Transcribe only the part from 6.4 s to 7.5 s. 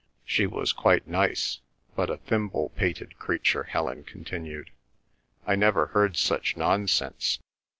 nonsense!